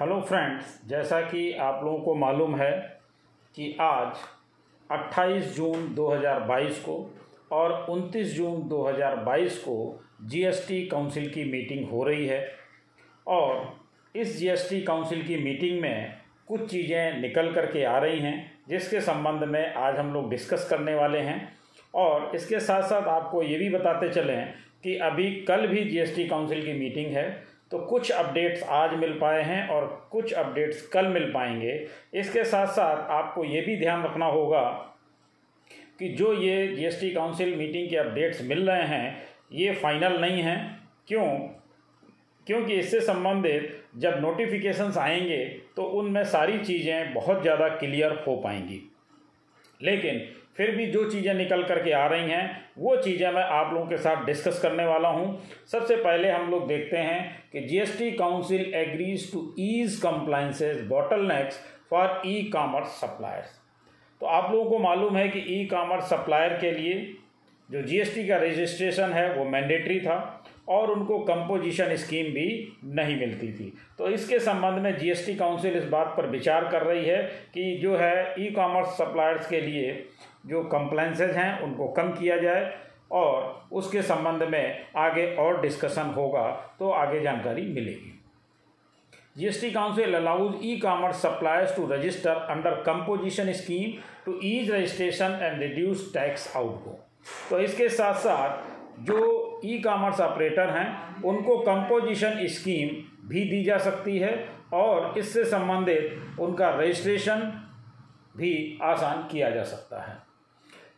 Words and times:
Hello 0.00 0.20
friends 0.20 0.80
जैसा 0.88 1.20
कि 1.20 1.52
आप 1.52 1.80
लोगों 1.84 1.98
को 1.98 2.14
मालूम 2.14 2.56
है 2.56 3.00
कि 3.54 3.76
आज 3.80 4.16
28 4.92 5.42
जून 5.42 5.94
2022 5.94 6.78
को 6.78 7.14
और 7.52 7.86
29 7.90 8.24
जून 8.24 8.68
2022 8.68 9.56
को 9.56 10.04
जीएसटी 10.22 10.86
काउंसिल 10.86 11.30
की 11.30 11.44
मीटिंग 11.44 11.88
हो 11.90 12.04
रही 12.04 12.26
है 12.26 12.52
और 13.26 13.80
इस 14.16 14.38
जीएसटी 14.38 14.82
काउंसिल 14.82 15.22
की 15.22 15.36
मीटिंग 15.36 15.80
में 15.80 16.14
कुछ 16.48 16.70
चीज़ें 16.70 17.20
निकल 17.20 17.52
कर 17.52 17.66
के 17.66 17.84
आ 17.84 17.98
रही 17.98 18.20
हैं, 18.20 18.52
जिसके 18.68 19.00
संबंध 19.00 19.44
में 19.44 19.74
आज 19.74 19.96
हम 19.96 20.14
लोग 20.14 20.30
डिस्कस 20.30 20.68
करने 20.70 20.94
वाले 20.94 21.18
हैं। 21.18 21.52
और 21.94 22.32
इसके 22.34 22.60
साथ 22.60 22.82
साथ 22.82 23.02
आपको 23.02 23.42
ये 23.42 23.58
भी 23.58 23.70
बताते 23.70 24.08
चलें 24.08 24.54
कि 24.82 24.96
अभी 24.96 25.30
कल 25.30 25.66
भी 25.66 25.84
जीएसटी 25.84 26.28
काउंसिल 26.28 26.64
की 26.64 26.72
मीटिंग 26.72 27.12
है 27.12 27.55
तो 27.70 27.78
कुछ 27.80 28.10
अपडेट्स 28.10 28.62
आज 28.62 28.94
मिल 28.94 29.12
पाए 29.12 29.42
हैं 29.42 29.66
और 29.68 29.86
कुछ 30.10 30.32
अपडेट्स 30.32 30.86
कल 30.86 31.06
मिल 31.06 31.30
पाएँगे। 31.32 31.72
इसके 32.14 32.44
साथ 32.44 32.66
साथ 32.66 33.10
आपको 33.12 33.44
ये 33.44 33.60
भी 33.60 33.76
ध्यान 33.76 34.04
रखना 34.04 34.26
होगा 34.26 34.62
कि 35.98 36.08
जो 36.08 36.32
ये 36.34 36.66
जीएसटी 36.68 37.10
काउंसिल 37.10 37.54
मीटिंग 37.56 37.88
के 37.90 37.96
अपडेट्स 37.96 38.42
मिल 38.42 38.68
रहे 38.70 38.82
हैं, 38.82 39.16
ये 39.52 39.72
फाइनल 39.74 40.20
नहीं 40.20 40.42
हैं। 40.42 40.58
क्यों? 41.08 41.26
क्योंकि 42.46 42.74
इससे 42.74 43.00
संबंधित 43.00 43.82
जब 43.96 44.18
नोटिफिकेशंस 44.20 44.98
आएँगे 44.98 45.44
तो 45.76 45.82
उनमें 45.94 46.22
सारी 46.26 46.58
चीज़ें 46.58 47.14
बहुत 47.14 47.42
ज़्यादा 47.42 47.68
क्लियर 47.68 48.12
हो 48.26 48.36
पाएँगी। 48.36 48.80
लेकिन 49.80 50.20
फिर 50.56 50.70
भी 50.76 50.86
जो 50.86 51.10
चीज़ें 51.10 51.32
निकल 51.34 51.62
कर 51.64 51.82
के 51.82 51.92
आ 51.92 52.06
रही 52.06 52.30
हैं, 52.30 52.68
वो 52.78 52.96
चीज़ें 52.96 53.30
मैं 53.32 53.42
आप 53.42 53.72
लोगों 53.72 53.86
के 53.86 53.96
साथ 53.96 54.24
डिस्कस 54.26 54.60
करने 54.62 54.84
वाला 54.86 55.08
हूँ। 55.08 55.26
सबसे 55.72 55.96
पहले 55.96 56.30
हम 56.30 56.50
लोग 56.50 56.66
देखते 56.68 56.96
हैं 56.98 57.42
कि 57.52 57.60
GST 57.60 58.10
council 58.12 58.72
agrees 58.74 59.30
to 59.32 59.54
ease 59.60 59.96
compliances 60.02 60.80
bottlenecks 61.28 61.60
for 61.90 62.22
e 62.26 62.42
commerce 62.52 63.00
suppliers 63.00 63.60
तो 64.20 64.26
आप 64.28 64.50
लोगों 64.52 64.70
को 64.70 64.78
मालूम 64.78 65.16
है 65.16 65.28
कि 65.28 65.38
ई 65.54 65.64
कामर्स 65.66 66.04
सप्लायर 66.10 66.52
के 66.60 66.70
लिए 66.72 66.94
जो 67.68 67.82
जीएसटी 67.82 68.26
का 68.28 68.36
रजिस्ट्रेशन 68.36 69.12
है, 69.12 69.32
वो 69.34 69.44
मैंडेटरी 69.44 69.98
था। 70.00 70.44
और 70.68 70.90
उनको 70.90 71.18
कंपोजिशन 71.24 71.94
स्कीम 71.96 72.32
भी 72.34 72.46
नहीं 72.84 73.18
मिलती 73.18 73.52
थी। 73.52 73.72
तो 73.98 74.08
इसके 74.08 74.38
संबंध 74.40 74.82
में 74.82 74.96
जीएसटी 74.98 75.34
काउंसिल 75.34 75.76
इस 75.76 75.84
बात 75.88 76.14
पर 76.16 76.26
विचार 76.28 76.68
कर 76.70 76.82
रही 76.82 77.04
है 77.04 77.22
कि 77.54 77.76
जो 77.82 77.96
है 77.96 78.34
ई 78.38 78.50
कॉमर्स 78.52 78.96
सप्लायर्स 78.98 79.46
के 79.48 79.60
लिए 79.60 79.92
जो 80.46 80.62
कंप्लाइंसेज 80.64 81.30
हैं, 81.30 81.60
उनको 81.60 81.88
कम 81.88 82.10
किया 82.10 82.36
जाए 82.36 82.74
और 83.12 83.68
उसके 83.72 84.02
संबंध 84.02 84.42
में 84.42 84.84
आगे 84.96 85.26
और 85.36 85.60
डिस्कशन 85.60 86.12
होगा 86.16 86.50
तो 86.78 86.90
आगे 86.92 87.20
जानकारी 87.20 87.62
मिलेगी। 87.64 88.12
GST 89.36 89.70
council 89.70 90.14
allows 90.14 90.60
e 90.64 90.76
commerce 90.82 91.16
suppliers 91.22 91.74
to 91.76 91.86
register 91.86 92.46
under 92.50 92.74
composition 92.82 93.52
scheme 93.52 93.92
to 94.26 94.38
ease 94.44 94.70
registration 94.70 95.38
and 95.42 95.60
reduce 95.62 96.10
tax 96.14 96.56
outgo 96.56 96.98
तो 97.50 97.58
इसके 97.60 97.88
साथ 97.88 98.14
साथ 98.20 98.75
जो 99.00 99.60
ई 99.64 99.78
कॉमर्स 99.78 100.20
ऑपरेटर 100.20 100.70
हैं, 100.70 101.22
उनको 101.22 101.56
कंपोजिशन 101.58 102.46
स्कीम 102.48 102.88
भी 103.28 103.44
दी 103.50 103.62
जा 103.64 103.78
सकती 103.78 104.18
है 104.18 104.32
और 104.74 105.18
इससे 105.18 105.44
संबंधित 105.44 106.40
उनका 106.40 106.68
रजिस्ट्रेशन 106.70 107.40
भी 108.36 108.78
आसान 108.82 109.26
किया 109.32 109.50
जा 109.50 109.62
सकता 109.64 110.02
है। 110.02 110.16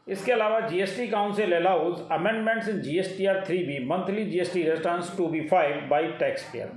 इसके 0.09 0.33
अलावा 0.33 0.61
GST 0.61 1.07
council 1.09 1.53
allows 1.55 2.01
amendments 2.13 2.69
in 2.69 2.81
GSTR 2.81 3.43
three 3.47 3.59
B 3.65 3.79
monthly 3.87 4.25
GST 4.25 4.63
returns 4.63 5.17
to 5.17 5.27
be 5.29 5.41
five 5.49 5.87
by 5.91 6.07
tax 6.19 6.45
pair 6.53 6.71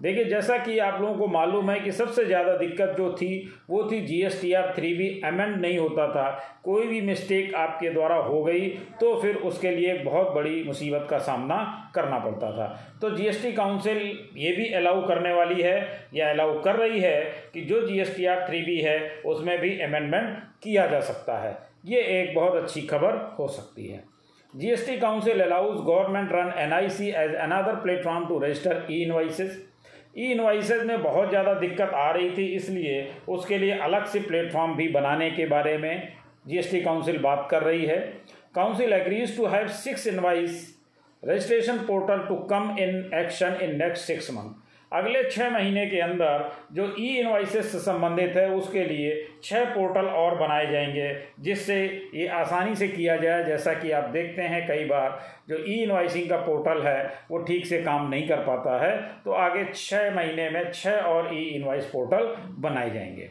देखिए, 0.00 0.24
जैसा 0.24 0.56
कि 0.58 0.78
आप 0.80 1.00
लोगों 1.00 1.14
को 1.14 1.26
मालूम 1.28 1.70
है 1.70 1.78
कि 1.80 1.92
सबसे 1.92 2.24
ज़्यादा 2.24 2.56
दिक्कत 2.56 2.94
जो 2.98 3.10
थी, 3.12 3.52
वो 3.70 3.82
थी 3.90 4.00
G 4.02 4.20
S 4.22 4.40
T 4.42 4.52
R 4.52 4.72
three 4.76 4.92
भी 4.94 5.08
अमेंड 5.24 5.56
नहीं 5.56 5.78
होता 5.78 6.06
था। 6.08 6.28
कोई 6.64 6.86
भी 6.86 7.00
मिस्टेक 7.02 7.54
आपके 7.56 7.90
द्वारा 7.90 8.16
हो 8.18 8.42
गई 8.44 8.68
तो 9.00 9.14
फिर 9.20 9.36
उसके 9.36 9.70
लिए 9.70 9.92
एक 9.92 10.04
बहुत 10.04 10.32
बड़ी 10.34 10.62
मुसीबत 10.64 11.06
का 11.10 11.18
सामना 11.20 11.58
करना 11.94 12.18
पड़ता 12.18 12.50
था। 12.52 12.66
तो 13.02 13.10
जी 13.10 13.26
एस 13.26 13.42
टी 13.42 13.52
काउंसिल 13.52 13.98
ये 14.36 14.52
भी 14.52 14.68
अलाउ 14.74 15.06
करने 15.08 15.32
वाली 15.32 15.62
है, 15.62 16.08
या 16.14 16.30
अलाउ 16.30 16.60
कर 16.62 16.76
रही 16.76 17.00
है 17.00 17.20
कि 17.54 17.60
जो 17.62 17.86
G 17.86 18.00
S 18.00 18.16
T 18.16 18.26
R 18.26 18.46
three 18.48 18.62
B 18.62 18.78
है, 18.78 18.98
उसमें 19.26 19.58
भी 19.60 19.78
अमेंडमेंट 19.80 20.38
किया 20.62 20.86
जा 20.86 21.00
सकता 21.02 21.38
है। 21.38 21.58
ये 21.86 22.00
एक 22.20 22.34
बहुत 22.34 22.56
अच्छी 22.56 22.80
खबर 22.82 23.16
हो 23.38 23.48
सकती 23.48 23.86
है। 23.86 24.02
GST 24.54 24.96
council 24.98 25.40
allows 25.40 25.76
government 25.78 26.32
run 26.32 26.52
N 26.58 26.72
I 26.72 26.88
C 26.90 27.08
as 27.08 27.34
another 27.36 27.74
platform 27.82 28.26
to 28.28 28.38
register 28.38 28.86
e 30.14 30.26
invoices 30.26 30.82
में 30.84 31.02
बहुत 31.02 31.28
ज़्यादा 31.28 31.52
दिक्कत 31.54 31.90
आ 31.94 32.10
रही 32.10 32.30
थी, 32.30 32.46
इसलिए 32.46 33.10
उसके 33.28 33.58
लिए 33.58 33.78
अलग 33.80 34.06
से 34.06 34.20
प्लेटफॉर्म 34.20 34.74
भी 34.76 34.88
बनाने 34.88 35.30
के 35.30 35.46
बारे 35.46 35.76
में 35.78 36.12
जीएसटी 36.46 36.80
काउंसिल 36.80 37.18
बात 37.18 37.46
कर 37.50 37.62
रही 37.62 37.84
है। 37.86 37.98
Council 38.54 38.92
agrees 38.92 39.36
to 39.36 39.46
have 39.46 39.68
six 39.78 40.06
invoice 40.06 40.66
registration 41.22 41.78
portal 41.86 42.26
to 42.28 42.36
come 42.50 42.76
in 42.80 43.10
action 43.14 43.58
in 43.62 43.76
next 43.78 44.06
six 44.06 44.30
month 44.30 44.68
अगले 44.92 45.22
छः 45.30 45.50
महीने 45.50 45.86
के 45.86 46.00
अंदर 46.00 46.50
जो 46.72 46.84
ई 47.00 47.06
इन्वाइसेस 47.18 47.72
से 47.72 47.78
संबंधित 47.78 48.36
है, 48.36 48.48
उसके 48.50 48.84
लिए 48.84 49.26
छः 49.42 49.64
पोर्टल 49.64 50.06
और 50.06 50.34
बनाए 50.34 50.70
जाएँगे, 50.72 51.14
जिससे 51.40 52.08
ये 52.14 52.26
आसानी 52.26 52.74
से 52.74 52.88
किया 52.88 53.16
जाए। 53.16 53.44
जैसा 53.44 53.74
कि 53.74 53.90
आप 53.90 54.04
देखते 54.04 54.42
हैं, 54.42 54.66
कई 54.68 54.84
बार 54.84 55.20
जो 55.48 55.64
ई 55.64 55.82
इन्वाइसिंग 55.82 56.28
का 56.30 56.36
पोर्टल 56.36 56.82
है, 56.82 57.12
वो 57.30 57.38
ठीक 57.38 57.66
से 57.66 57.82
काम 57.82 58.08
नहीं 58.10 58.28
कर 58.28 58.40
पाता 58.44 58.84
है। 58.86 58.96
तो 59.24 59.32
आगे 59.32 59.64
छः 59.74 60.14
महीने 60.14 60.50
में 60.50 60.70
छः 60.72 61.00
और 61.02 61.34
ई 61.34 61.42
इन्वाइस 61.42 61.86
पोर्टल 61.86 62.34
बनाए 62.58 62.90
जाएँगे। 62.90 63.30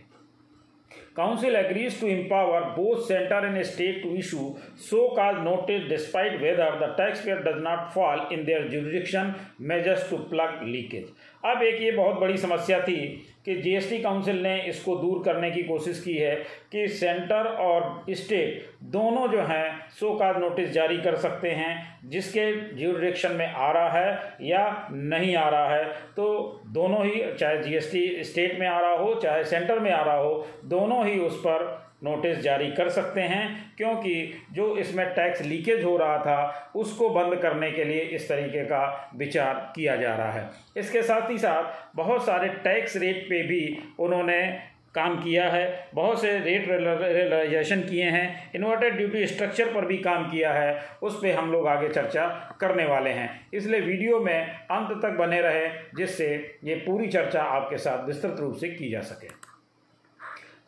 Council 1.16 1.56
agrees 1.56 2.00
to 2.02 2.08
empower 2.08 2.62
both 2.76 3.02
centre 3.08 3.46
and 3.46 3.62
state 3.64 4.02
to 4.04 4.10
issue 4.16 4.38
show 4.80 5.08
cause 5.16 5.38
notice 5.38 5.82
despite 5.90 6.40
whether 6.42 6.76
the 6.80 6.90
tax 6.98 7.24
payer 7.26 7.38
does 7.38 7.62
not 7.64 7.90
fall 7.94 8.22
in 8.32 8.44
their 8.46 8.68
jurisdiction 8.68 9.34
measures 9.62 10.10
to 10.10 10.18
plug 10.18 10.60
leakage 10.64 11.10
अब 11.46 11.62
एक 11.64 11.82
ये 11.82 11.92
बहुत 11.92 12.20
बड़ी 12.20 12.38
समस्या 12.38 12.80
थी 12.82 13.26
कि 13.46 13.56
जीएसटी 13.56 13.98
काउंसिल 13.98 14.42
ने 14.44 14.62
इसको 14.62 14.96
दूर 14.96 15.22
करने 15.26 15.52
की 15.52 15.64
कोशिश 15.64 16.02
की 16.04 16.14
है 16.14 16.36
कि 16.72 16.88
सेंटर 16.88 17.48
और 17.60 18.06
स्टेट 18.10 18.70
दोनों 18.84 19.28
जो 19.28 19.42
हैं 19.42 19.90
सो 19.90 20.14
का 20.16 20.32
नोटिस 20.32 20.72
जारी 20.72 20.98
कर 20.98 21.16
सकते 21.16 21.50
हैं, 21.50 22.00
जिसके 22.10 22.76
ज्यूरिडिक्शन 22.76 23.32
में 23.32 23.54
आ 23.54 23.72
रहा 23.72 23.90
है 23.90 24.36
या 24.42 24.88
नहीं 24.92 25.36
आ 25.36 25.50
रहा 25.50 25.76
है। 25.76 25.86
तो 26.16 26.62
दोनों 26.68 27.06
ही, 27.06 27.24
चाहे 27.40 27.58
जीएसटी 27.64 28.24
स्टेट 28.24 28.60
में 28.60 28.68
आ 28.68 28.80
रहा 28.80 28.96
हो, 28.96 29.14
चाहे 29.16 29.44
सेंटर 29.44 29.80
में 29.80 29.92
आ 29.92 30.04
रहा 30.04 30.18
हो, 30.18 30.48
दोनों 30.66 31.06
ही 31.08 31.20
उस 31.20 31.40
पर 31.40 31.89
नोटिस 32.04 32.40
जारी 32.40 32.72
कर 32.72 32.90
सकते 32.90 33.22
हैं, 33.22 33.74
क्योंकि 33.78 34.34
जो 34.52 34.78
इसमें 34.78 35.06
टैक्स 35.10 35.42
लीकेज 35.42 35.84
हो 35.84 35.98
रहा 35.98 36.18
था, 36.18 36.72
उसको 36.76 37.10
बंद 37.10 37.36
करने 37.36 37.72
के 37.72 37.84
लिए 37.84 38.02
इस 38.02 38.30
तरीके 38.30 38.64
का 38.64 39.12
विचार 39.16 39.74
किया 39.76 39.96
जा 39.96 40.16
रहा 40.16 40.32
है। 40.32 40.50
इसके 40.78 41.02
साथ 41.02 41.30
ही 41.30 41.38
साथ, 41.38 41.96
बहुत 41.96 42.26
सारे 42.26 42.50
टैक्स 42.50 42.98
रेट 42.98 43.26
पे 43.30 43.44
भी 43.44 43.78
उन्होंने 44.00 44.70
काम 44.96 45.16
किया 45.24 45.50
है। 45.50 45.90
बहुत 45.94 46.22
से 46.22 46.40
रेट 46.40 46.66
रियलाइजेशन 46.70 47.82
किए 47.82 48.04
हैं। 48.04 48.52
इन्वर्टेड 48.56 48.96
ड्यूटी 48.98 49.28
स्ट्रक्चर 49.28 49.74
पर 49.74 49.86
भी 49.86 49.98
काम 49.98 50.30
किया 50.32 50.54
है। 50.54 50.82
उस 51.04 51.16
पर 51.16 51.36
हम 51.36 51.52
लोग 51.52 51.68
आगे 51.68 51.90
चर्चा 51.90 52.26
करने 52.62 52.86
वाले 52.86 53.10
हैं। 53.10 53.30
इसलिए 53.54 53.80
वीडियो 53.80 54.20
में 54.20 54.48
अंत 54.48 55.00
तक 55.04 55.18
बने 55.18 55.42
रहे, 55.42 55.70
जिससे 55.98 56.58
ये 56.64 56.76
पूरी 56.76 57.08
चर्चा 57.08 57.42
आपके 57.42 57.78
साथ 57.78 58.06
विस्तृत 58.06 58.40
रूप 58.40 58.56
से 58.56 58.70
की 58.70 58.90
जा 58.90 59.02
सके। 59.02 59.49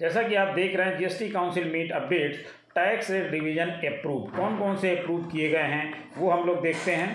जैसा 0.02 0.22
कि 0.24 0.36
आप 0.36 0.48
देख 0.48 0.76
रहे 0.76 0.90
हैं 0.90 0.98
GST 0.98 1.30
council 1.30 1.72
meet 1.72 1.92
updates 1.92 2.38
tax 2.76 3.10
rate 3.12 3.32
revision 3.32 3.70
approve 3.88 4.22
कौन 4.38 4.58
कौन 4.58 4.76
से 4.76 4.96
अप्रूव 4.98 5.24
किए 5.24 5.50
गए 5.50 5.68
हैं, 5.74 5.94
वो 6.18 6.30
हम 6.30 6.48
लोग 6.48 6.62
देखते 6.62 6.92
हैं। 6.92 7.10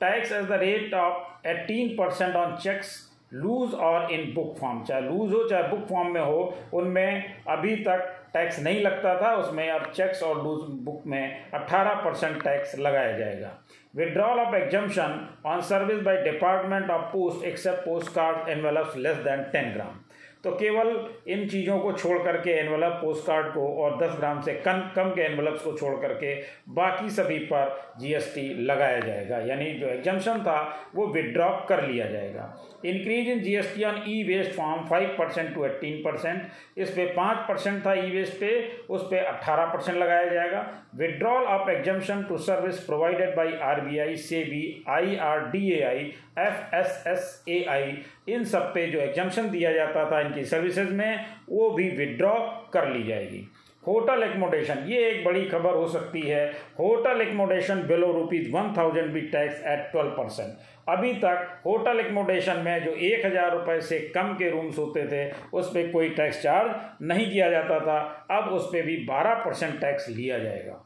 Tax 0.00 0.32
as 0.32 0.44
the 0.44 0.52
rate 0.52 0.94
of 0.94 1.48
eighteen 1.48 1.96
percent 1.96 2.36
on 2.36 2.56
cheques 2.56 2.92
loose 3.34 3.74
और 3.74 4.12
इन 4.12 4.32
बुक 4.34 4.56
फॉर्म 4.58 4.82
चाहे 4.84 5.00
लूज 5.00 5.32
हो, 5.32 5.48
चाहे 5.48 5.68
बुक 5.68 5.86
फॉर्म 5.88 6.12
में 6.14 6.20
हो, 6.20 6.54
उनमें 6.74 7.34
अभी 7.48 7.76
तक 7.76 8.06
टैक्स 8.34 8.60
नहीं 8.60 8.80
लगता 8.80 9.14
था, 9.22 9.34
उसमें 9.34 9.68
अब 9.70 9.90
चेक्स 9.92 10.22
और 10.22 10.42
लूज 10.44 10.68
बुक 10.84 11.02
में 11.06 11.50
18 11.54 11.94
परसेंट 11.94 12.42
टैक्स 12.42 12.78
लगाया 12.78 13.18
जाएगा। 13.18 13.58
Withdrawal 13.96 14.40
of 14.40 14.54
exemption 14.54 15.28
on 15.46 15.60
service 15.62 16.02
by 16.02 16.22
department 16.22 16.90
of 16.90 17.12
post 17.12 17.44
except 17.44 17.84
post 17.84 18.14
card 18.14 18.48
envelopes 18.48 18.96
less 18.96 19.16
than 19.16 19.44
10 19.52 19.72
gram 19.74 20.03
तो 20.44 20.50
केवल 20.50 20.88
इन 21.32 21.46
चीज़ों 21.48 21.78
को 21.78 21.92
छोड़ 21.92 22.18
करके 22.22 22.50
एनवलप 22.50 22.98
पोस्ट 23.02 23.26
कार्ड 23.26 23.46
को 23.46 23.66
और 23.82 23.96
10 23.98 24.16
ग्राम 24.18 24.40
से 24.40 24.52
कम 24.64 24.80
कम 24.96 25.10
के 25.10 25.22
एनवलप्स 25.22 25.62
को 25.64 25.72
छोड़ 25.78 25.94
करके 26.00 26.34
बाकी 26.74 27.10
सभी 27.10 27.38
पर 27.52 27.76
जीएसटी 28.00 28.42
लगाया 28.64 28.98
जाएगा। 29.00 29.38
यानी 29.46 29.70
जो 29.74 29.86
एग्जम्पन 29.88 30.40
था, 30.40 30.90
वो 30.94 31.06
विदड्रॉ 31.06 31.48
कर 31.68 31.86
लिया 31.88 32.06
जाएगा। 32.06 32.52
Increase 32.84 33.28
in 33.28 33.40
GST 33.40 33.84
on 33.84 34.02
e 34.08 34.22
waste 34.24 34.52
from 34.52 34.84
five 34.88 35.14
percent 35.18 35.54
to 35.54 35.64
eighteen 35.64 36.00
percent 36.02 36.78
इस 36.78 36.90
पर 36.90 37.12
पाँच 37.16 37.38
परसेंट 37.48 37.84
था 37.86 37.94
ई 37.94 38.10
वेस्ट 38.10 38.40
पे, 38.40 38.50
उस 38.90 39.02
पर 39.02 39.24
अट्ठारह 39.24 39.72
परसेंट 39.72 39.98
लगाया 39.98 40.26
जाएगा। 40.26 40.66
Withdrawal 40.96 41.44
of 41.44 41.70
exemption 41.70 42.22
to 42.28 42.36
service 42.38 42.80
provided 42.80 43.34
by 43.36 43.52
R 43.62 43.80
B 43.80 43.98
I 43.98 44.16
SEBI 44.44 44.62
I 44.88 45.16
R 45.22 45.46
D 45.50 45.70
A 45.72 45.80
I 45.84 46.12
F 46.38 46.74
S 46.76 47.02
S 47.06 47.44
A 47.48 47.64
I 47.70 47.96
इन 48.28 48.44
सब 48.44 48.72
पे 48.74 48.86
जो 48.86 49.00
एग्जम्पन 49.00 49.50
दिया 49.50 49.72
जाता 49.72 50.04
था 50.10 50.20
इनकी 50.34 50.44
सर्विसेज़ 50.46 50.92
में 50.92 51.26
वो 51.48 51.70
भी 51.70 51.88
विड्रॉ 51.96 52.34
कर 52.72 52.88
ली 52.88 53.02
जाएगी। 53.02 53.46
होटल 53.82 54.22
एकोमोडेशन 54.22 54.78
ये 54.88 54.98
एक 55.08 55.24
बड़ी 55.24 55.44
खबर 55.44 55.74
हो 55.74 55.86
सकती 55.88 56.20
है। 56.20 56.44
Hotel 56.78 57.20
accommodation 57.20 57.82
below 57.86 58.10
rupees 58.12 58.50
one 58.52 58.72
thousand 58.76 59.12
भी 59.12 59.20
टैक्स 59.20 59.60
एट 59.62 59.90
ट्वेल्व 59.92 60.10
परसेंट 60.12 60.56
अभी 60.88 61.12
तक 61.14 61.60
होटल 61.66 62.00
एकोमोडेशन 62.00 62.62
में 62.64 62.84
जो 62.84 62.90
एक 62.90 63.26
हज़ार 63.26 63.52
रुपये 63.52 63.80
से 63.80 63.98
कम 64.14 64.32
के 64.34 64.50
रूम्स 64.50 64.78
होते 64.78 65.06
थे, 65.06 65.30
उस 65.52 65.68
पर 65.68 65.90
कोई 65.92 66.08
टैक्स 66.10 66.42
चार्ज 66.42 67.02
नहीं 67.02 67.30
किया 67.30 67.50
जाता 67.50 67.78
था। 67.80 67.98
अब 68.30 68.52
उस 68.52 68.66
पर 68.66 68.82
भी 68.82 68.96
बारह 69.06 69.34
परसेंट 69.44 69.80
टैक्स 69.80 70.08
लिया 70.08 70.38
जाएगा। 70.38 70.84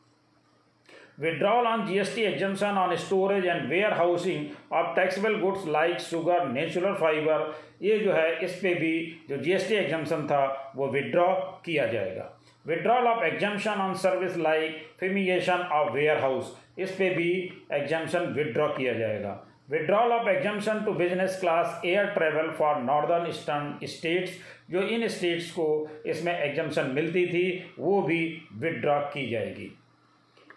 Withdrawal 1.19 1.67
on 1.67 1.87
GST 1.87 2.25
exemption 2.33 2.77
on 2.77 2.97
storage 2.97 3.45
and 3.45 3.69
warehousing 3.69 4.51
of 4.71 4.95
taxable 4.95 5.39
goods 5.41 5.65
like 5.67 5.99
sugar, 6.01 6.41
natural 6.49 6.95
fiber 6.97 7.41
ये 7.83 7.99
जो 7.99 8.13
है 8.13 8.45
इस 8.45 8.55
पे 8.63 8.75
भी 8.75 8.93
जो 9.29 9.37
जीएसटी 9.37 9.75
एग्जामेशन 9.75 10.27
था 10.27 10.73
वो 10.77 10.87
विड्रॉ 10.93 11.27
किया 11.65 11.87
जाएगा। 11.87 12.31
Withdrawal 12.67 13.07
of 13.07 13.25
exemption 13.25 13.81
on 13.81 13.95
service 13.95 14.37
like 14.37 14.81
fumigation 15.01 15.69
of 15.73 15.93
warehouse 16.21 16.57
इस 16.79 16.91
पे 16.99 17.11
भी 17.15 17.31
एग्जामेशन 17.73 18.33
विड्रॉ 18.37 18.69
किया 18.77 18.93
जाएगा। 18.99 19.39
Withdrawal 19.71 20.13
of 20.13 20.29
exemption 20.29 20.85
to 20.85 20.93
business 20.93 21.39
class 21.41 21.81
air 21.87 22.07
travel 22.11 22.51
for 22.59 22.77
northern 22.83 23.29
eastern 23.29 23.87
states 23.87 24.39
जो 24.71 24.83
इन 24.83 25.09
स्टेट्स 25.09 25.51
को 25.51 25.69
इसमें 26.07 26.39
एग्जामेशन 26.39 26.91
मिलती 26.95 27.27
थी 27.27 27.75
वो 27.79 28.01
भी 28.03 28.23
विड्रॉ 28.59 29.01
की 29.15 29.29
जाएगी। 29.31 29.71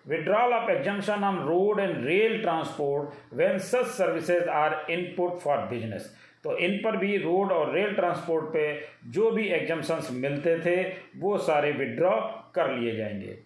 Withdrawal 0.08 0.54
of 0.54 0.70
exemption 0.70 1.24
on 1.24 1.46
road 1.46 1.80
and 1.80 2.06
rail 2.06 2.42
transport 2.42 3.14
when 3.32 3.60
such 3.60 3.88
services 3.88 4.48
are 4.48 4.82
input 4.90 5.42
for 5.42 5.58
business. 5.72 6.04
तो 6.44 6.58
इन 6.58 6.78
पर 6.78 6.98
भी 6.98 7.18
रोड 7.18 7.52
और 7.52 7.74
रेल 7.74 7.94
ट्रांसपोर्ट 7.94 8.46
पे 8.46 8.64
जो 9.08 9.32
भी 9.32 9.48
एग्जम्पन्स 9.48 10.12
मिलते 10.12 10.58
थे, 10.60 10.82
वो 11.18 11.38
सारे 11.38 11.72
विड्रॉ 11.72 12.12
कर 12.56 12.72
लिए 12.78 12.96
जाएँगे। 12.96 13.38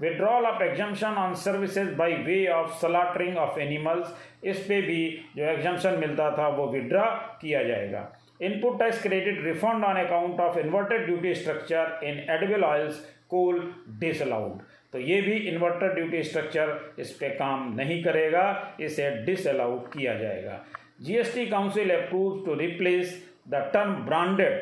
Withdrawal 0.00 0.46
of 0.46 0.62
exemption 0.62 1.14
on 1.18 1.34
services 1.34 1.94
by 1.94 2.12
way 2.12 2.46
of 2.46 2.70
slaughtering 2.80 3.38
of 3.38 3.58
animals 3.60 4.14
इस 4.44 4.64
पे 4.68 4.80
भी 4.82 5.24
जो 5.36 5.44
एग्जम्पन 5.44 5.98
मिलता 5.98 6.30
था, 6.38 6.48
वो 6.48 6.66
विड्रॉ 6.66 7.04
किया 7.40 7.62
जाएगा। 7.62 8.12
Input 8.42 8.78
tax 8.78 9.02
credit 9.02 9.44
refund 9.44 9.84
on 9.84 9.96
account 9.96 10.40
of 10.40 10.58
inverted 10.58 11.06
duty 11.06 11.34
structure 11.34 12.00
in 12.04 12.18
edible 12.30 12.64
oils 12.64 13.00
coal 13.28 13.74
disallowed 13.88 14.60
तो 14.92 14.98
ये 14.98 15.20
भी 15.22 15.32
इन्वर्टर 15.48 15.94
ड्यूटी 15.94 16.22
स्ट्रक्चर 16.22 16.94
इस 16.98 17.10
पर 17.12 17.28
काम 17.36 17.74
नहीं 17.76 18.02
करेगा, 18.04 18.76
इसे 18.80 19.10
डिसअलाउड 19.24 19.86
किया 19.92 20.14
जाएगा। 20.14 20.64
GST 21.00 21.46
council 21.46 21.90
approve 21.90 22.44
to 22.46 22.54
replace 22.54 23.16
the 23.48 23.70
term 23.74 23.94
branded 24.06 24.60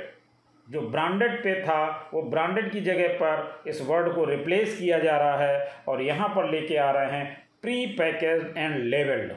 जो 0.67 0.81
ब्रांडेड 0.81 1.43
पे 1.43 1.55
था, 1.63 2.11
वो 2.15 2.23
ब्रांडेड 2.23 2.71
की 2.73 2.81
जगह 2.81 3.17
पर 3.23 3.71
इस 3.71 3.81
वर्ड 3.87 4.15
को 4.15 4.25
रिप्लेस 4.25 4.79
किया 4.79 4.99
जा 4.99 5.17
रहा 5.19 5.37
है 5.39 5.69
और 5.89 6.03
यहाँ 6.03 6.29
पर 6.29 6.51
लेके 6.51 6.77
आ 6.77 6.91
रहे 6.91 7.11
हैं 7.11 7.27
pre 7.63 7.87
package 7.99 8.45
and 8.57 8.77
labelled 8.85 9.33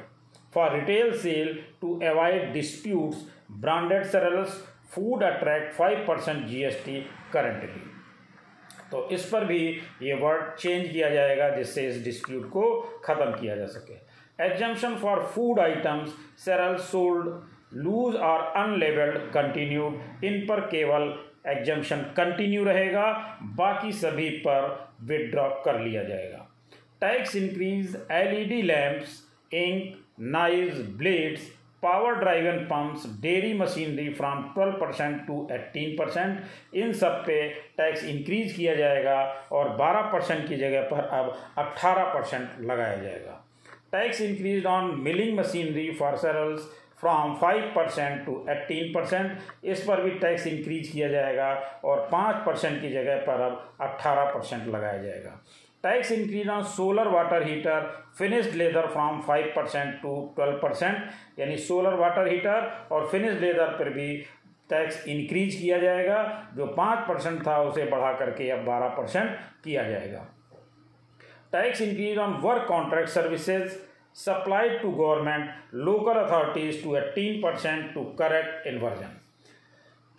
for 0.54 0.74
retail 0.75 1.12
sale 1.18 1.57
to 1.81 2.00
avoid 2.10 2.51
disputes 2.54 3.25
branded 3.62 4.04
cereals 4.06 4.62
food 4.94 5.24
attract 5.24 5.74
five 5.74 6.06
percent 6.07 6.46
G 6.48 6.63
S 6.63 6.81
T 6.86 7.00
currently 7.34 7.93
तो 8.94 9.07
इस 9.12 9.25
पर 9.25 9.45
भी 9.45 9.60
ये 10.01 10.13
वर्ड 10.16 10.56
चेंज 10.56 10.88
किया 10.90 11.10
जाएगा 11.10 11.50
जिससे 11.50 11.88
इस 11.88 12.04
डिस्प्यूट 12.04 12.50
को 12.50 12.66
ख़त्म 13.06 13.31
किया 13.31 13.56
जा 13.56 13.66
सके। 13.68 13.94
Exemption 14.40 14.95
for 14.95 15.22
food 15.25 15.60
items 15.60 16.10
cereal 16.45 16.75
sold 16.84 17.30
loose 17.78 18.16
और 18.16 18.42
अनलेबल्ड 18.57 19.18
कंटिन्यूड 19.34 20.24
इन 20.25 20.40
पर 20.48 20.60
केवल 20.68 21.13
एग्जामेशन 21.48 22.01
कंटिन्यू 22.18 22.63
रहेगा, 22.63 23.12
बाकी 23.56 23.92
सभी 23.94 24.30
पर 24.45 24.68
विदड्रॉ 25.04 25.50
कर 25.66 25.80
लिया 25.80 26.04
जाएगा। 26.04 26.48
Tax 27.01 27.36
increase 27.36 27.96
LED 28.12 28.62
lamps 28.62 29.22
ink 29.54 29.98
knives 30.30 30.80
blades 30.98 31.51
power 31.83 32.15
driven 32.15 32.57
pumps 32.65 33.06
dairy 33.21 33.53
machinery 33.53 34.09
from 34.13 34.44
12 34.57 34.75
percent 34.81 35.25
to 35.27 35.47
18 35.51 35.97
percent 35.97 36.75
इन 36.75 36.94
सब 36.94 37.24
पे 37.25 37.38
टैक्स 37.77 38.03
इंक्रीज 38.06 38.53
किया 38.53 38.75
जाएगा 38.75 39.15
और 39.51 39.69
12 39.77 40.12
परसेंट 40.13 40.47
की 40.50 40.56
जगह 40.56 40.88
पर 40.91 41.07
अब 41.18 41.33
18 41.59 42.13
परसेंट 42.13 42.62
लगाया 42.62 42.95
जाएगा। 42.95 43.39
Tax 43.91 44.21
increase 44.21 44.65
on 44.65 44.95
milling 45.00 45.38
machinery 45.39 45.89
for 46.00 46.15
cereals 46.18 46.69
from 47.01 47.35
five 47.35 47.71
percent 47.75 48.25
to 48.25 48.33
eighteen 48.50 48.94
percent 48.94 49.65
इस 49.65 49.83
पर 49.83 50.01
भी 50.01 50.12
टैक्स 50.19 50.47
इंक्रीज 50.47 50.88
किया 50.88 51.07
जाएगा 51.07 51.50
और 51.86 52.07
पाँच 52.12 52.45
परसेंट 52.45 52.81
की 52.81 52.89
जगह 52.89 53.18
पर 53.25 53.41
अब 53.41 53.75
अट्ठारह 53.81 54.31
परसेंट 54.33 54.68
लगाया 54.68 55.01
जाएगा। 55.03 55.39
Tax 55.83 56.12
increase 56.12 56.50
on 56.50 56.62
solar 56.63 57.07
water 57.07 57.44
heater 57.44 57.89
finished 58.18 58.53
leather 58.56 58.85
from 58.88 59.19
five 59.21 59.51
percent 59.56 59.95
to 60.01 60.13
twelve 60.35 60.57
percent 60.57 61.39
यानी 61.39 61.57
सोलर 61.59 61.94
वाटर 61.94 62.27
हीटर 62.27 62.69
और 62.91 63.07
फिनिश्ड 63.07 63.41
लेदर 63.41 63.74
पर 63.80 63.89
भी 63.94 64.15
टैक्स 64.69 65.07
इंक्रीज 65.07 65.56
किया 65.56 65.77
जाएगा। 65.77 66.21
जो 66.56 66.65
पाँच 66.68 67.07
परसेंट 67.07 67.45
था, 67.47 67.57
उसे 67.62 67.85
बढ़ा 67.85 68.12
करके 68.19 68.50
अब 68.50 68.63
बारह 68.65 68.95
परसेंट 68.97 69.38
किया 69.63 69.83
जाएगा। 69.89 70.25
Tax 71.51 71.81
increase 71.81 72.18
on 72.18 72.33
work 72.44 72.68
contract 72.68 73.09
services 73.09 73.75
supplied 74.15 74.81
to 74.81 74.91
government 74.91 75.74
local 75.75 76.19
authorities 76.19 76.83
to 76.83 76.95
eighteen 76.95 77.41
percent 77.41 77.94
to 77.94 78.03
correct 78.19 78.68
inversion 78.68 79.19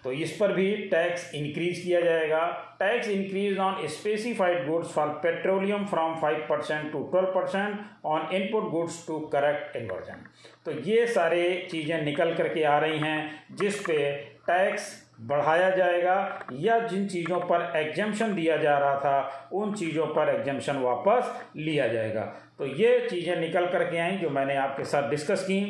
तो 0.04 0.12
इस 0.14 0.36
पर 0.36 0.52
भी 0.52 0.70
टैक्स 0.88 1.34
इंक्रीज 1.34 1.78
किया 1.80 2.00
जाएगा। 2.00 2.40
Tax 2.78 3.08
increase 3.08 3.58
on 3.58 3.86
specified 3.88 4.66
goods 4.66 4.92
for 4.92 5.08
petroleum 5.22 5.86
from 5.86 6.14
5 6.20 6.40
percent 6.48 6.90
to 6.92 7.02
twelve 7.12 7.28
percent 7.30 7.78
on 8.06 8.34
input 8.34 8.70
goods 8.70 9.06
to 9.06 9.18
correct 9.32 9.76
inversion 9.76 10.26
तो 10.66 10.72
ये 10.82 11.06
सारे 11.06 11.46
चीज़ें 11.70 12.02
निकल 12.02 12.34
करके 12.34 12.64
आ 12.64 12.78
रही 12.78 12.98
हैं, 12.98 13.46
जिस 13.52 13.80
पे 13.80 14.12
टैक्स 14.46 14.92
बढ़ाया 15.20 15.70
जाएगा 15.70 16.46
या 16.52 16.78
जिन 16.78 17.06
चीज़ों 17.08 17.40
पर 17.40 17.72
एग्जामेशन 17.76 18.34
दिया 18.34 18.56
जा 18.56 18.78
रहा 18.78 18.94
था, 18.96 19.48
उन 19.52 19.74
चीज़ों 19.74 20.06
पर 20.06 20.34
एग्जामेशन 20.34 20.76
वापस 20.76 21.50
लिया 21.56 21.88
जाएगा। 21.88 22.32
तो 22.58 22.66
ये 22.66 22.98
चीज़ें 23.10 23.36
निकल 23.36 23.66
करके 23.66 23.98
आई 23.98 24.16
जो 24.16 24.30
मैंने 24.30 24.56
आपके 24.56 24.84
साथ 24.84 25.10
डिस्कस 25.10 25.42
की। 25.42 25.60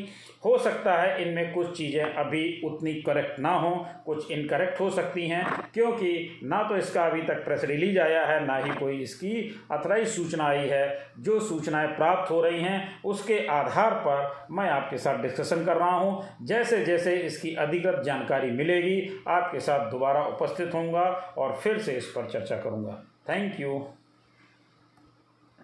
हो 0.44 0.56
सकता 0.58 0.94
है 0.94 1.22
इनमें 1.22 1.52
कुछ 1.52 1.76
चीज़ें 1.76 2.02
अभी 2.02 2.60
उतनी 2.64 2.92
करेक्ट 3.02 3.38
ना 3.40 3.50
हो, 3.50 3.70
कुछ 4.06 4.30
इनकरेक्ट 4.30 4.80
हो 4.80 4.88
सकती 4.90 5.26
हैं, 5.28 5.44
क्योंकि 5.74 6.40
ना 6.44 6.62
तो 6.62 6.76
इसका 6.76 7.04
अभी 7.04 7.22
तक 7.22 7.44
प्रेस 7.44 7.64
रिलीज़ 7.64 7.98
आया 7.98 8.24
है, 8.26 8.44
ना 8.46 8.56
ही 8.56 8.70
कोई 8.70 9.00
इसकी 9.02 9.32
अथराइज 9.72 10.08
सूचना 10.08 10.44
आई 10.44 10.66
है। 10.68 10.98
जो 11.20 11.38
सूचनाएँ 11.40 11.88
प्राप्त 11.88 12.30
हो 12.30 12.40
रही 12.42 12.60
हैं, 12.60 13.00
उसके 13.04 13.38
आधार 13.46 13.94
पर 14.06 14.46
मैं 14.50 14.68
आपके 14.70 14.98
साथ 14.98 15.22
डिस्कशन 15.22 15.64
कर 15.64 15.76
रहा 15.76 15.90
हूँ। 15.90 16.46
जैसे 16.46 16.84
जैसे 16.84 17.14
इसकी 17.16 17.54
अधिकृत 17.56 18.02
जानकारी 18.04 18.50
मिलेगी 18.50 19.00
आपके 19.34 19.60
साथ 19.60 19.90
दोबारा 19.90 20.24
उपस्थित 20.26 20.74
होऊँगा 20.74 21.02
और 21.38 21.54
फिर 21.54 21.78
से 21.78 21.92
इस 21.92 22.06
पर 22.06 22.30
चर्चा 22.30 22.56
करूँगा। 22.56 23.02
Thank 23.28 23.60
you 23.60 23.78